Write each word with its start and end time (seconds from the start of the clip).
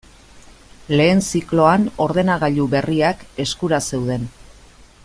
Lehen 0.99 1.21
zikloan 1.31 1.85
ordenagailu 2.07 2.67
berriak 2.73 3.23
eskura 3.45 3.83
zeuden. 3.93 4.29